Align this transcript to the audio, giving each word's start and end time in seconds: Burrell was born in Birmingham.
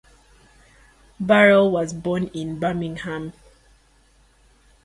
Burrell 1.19 1.69
was 1.69 1.93
born 1.93 2.29
in 2.33 2.57
Birmingham. 2.57 3.33